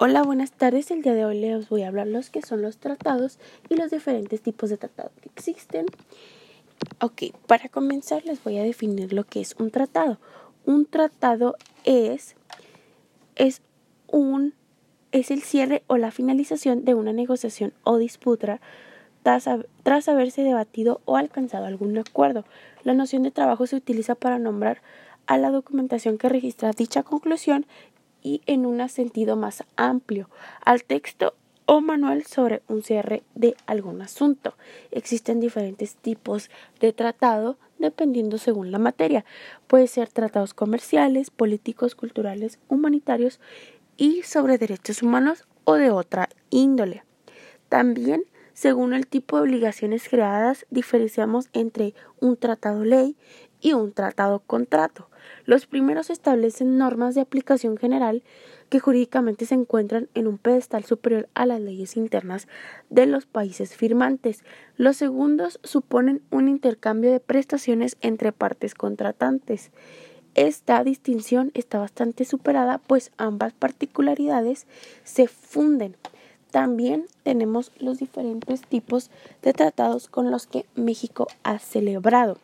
[0.00, 0.92] Hola, buenas tardes.
[0.92, 3.90] El día de hoy les voy a hablar los que son los tratados y los
[3.90, 5.86] diferentes tipos de tratados que existen.
[7.00, 10.20] Ok, para comenzar les voy a definir lo que es un tratado.
[10.64, 12.36] Un tratado es,
[13.34, 13.60] es
[14.06, 14.54] un
[15.10, 18.60] es el cierre o la finalización de una negociación o disputa
[19.24, 19.48] tras,
[19.82, 22.44] tras haberse debatido o alcanzado algún acuerdo.
[22.84, 24.80] La noción de trabajo se utiliza para nombrar
[25.26, 27.66] a la documentación que registra dicha conclusión
[28.28, 30.28] y en un sentido más amplio
[30.62, 34.54] al texto o manual sobre un cierre de algún asunto.
[34.90, 36.50] Existen diferentes tipos
[36.80, 39.24] de tratado dependiendo según la materia.
[39.66, 43.40] Puede ser tratados comerciales, políticos, culturales, humanitarios
[43.96, 47.04] y sobre derechos humanos o de otra índole.
[47.70, 53.16] También, según el tipo de obligaciones creadas, diferenciamos entre un tratado ley
[53.60, 55.08] y un tratado contrato.
[55.44, 58.22] Los primeros establecen normas de aplicación general
[58.68, 62.48] que jurídicamente se encuentran en un pedestal superior a las leyes internas
[62.90, 64.44] de los países firmantes.
[64.76, 69.70] Los segundos suponen un intercambio de prestaciones entre partes contratantes.
[70.34, 74.66] Esta distinción está bastante superada, pues ambas particularidades
[75.02, 75.96] se funden.
[76.50, 79.10] También tenemos los diferentes tipos
[79.42, 82.38] de tratados con los que México ha celebrado.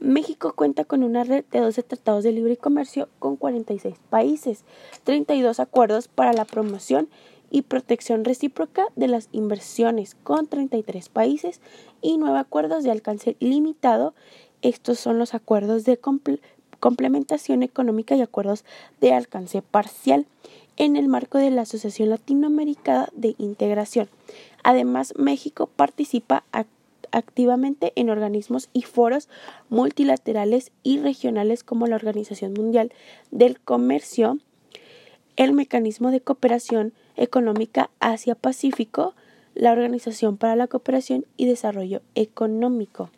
[0.00, 4.64] México cuenta con una red de 12 tratados de libre comercio con 46 países,
[5.02, 7.08] 32 acuerdos para la promoción
[7.50, 11.60] y protección recíproca de las inversiones con 33 países
[12.00, 14.14] y 9 acuerdos de alcance limitado.
[14.62, 15.98] Estos son los acuerdos de
[16.78, 18.64] complementación económica y acuerdos
[19.00, 20.26] de alcance parcial
[20.76, 24.08] en el marco de la Asociación Latinoamericana de Integración.
[24.62, 26.77] Además, México participa activamente
[27.12, 29.28] activamente en organismos y foros
[29.68, 32.92] multilaterales y regionales como la Organización Mundial
[33.30, 34.38] del Comercio,
[35.36, 39.14] el Mecanismo de Cooperación Económica Asia-Pacífico,
[39.54, 43.10] la Organización para la Cooperación y Desarrollo Económico.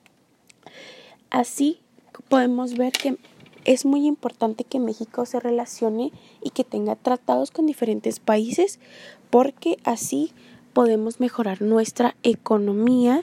[1.31, 1.81] Así
[2.29, 3.17] podemos ver que
[3.65, 6.13] es muy importante que México se relacione
[6.43, 8.79] y que tenga tratados con diferentes países
[9.29, 10.33] porque así
[10.73, 13.23] podemos mejorar nuestra economía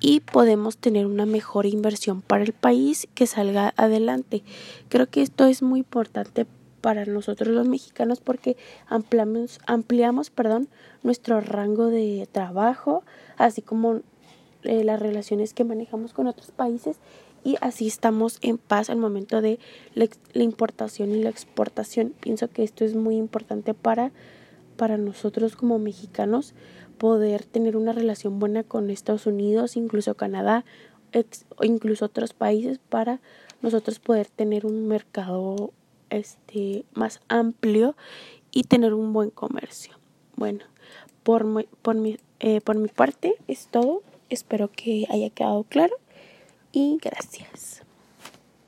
[0.00, 4.42] y podemos tener una mejor inversión para el país que salga adelante.
[4.88, 6.46] Creo que esto es muy importante
[6.80, 10.68] para nosotros los mexicanos porque ampliamos, ampliamos perdón,
[11.02, 13.02] nuestro rango de trabajo,
[13.36, 14.00] así como
[14.62, 16.96] eh, las relaciones que manejamos con otros países
[17.44, 19.58] y así estamos en paz al momento de
[19.94, 22.12] la, la importación y la exportación.
[22.20, 24.12] Pienso que esto es muy importante para
[24.78, 26.54] para nosotros como mexicanos
[26.96, 30.64] poder tener una relación buena con Estados Unidos, incluso Canadá,
[31.56, 33.20] o incluso otros países para
[33.60, 35.72] nosotros poder tener un mercado
[36.10, 37.96] este más amplio
[38.50, 39.94] y tener un buen comercio.
[40.36, 40.64] Bueno,
[41.22, 44.02] por mi, por mi, eh, por mi parte es todo.
[44.30, 45.96] Espero que haya quedado claro
[46.72, 47.87] y gracias.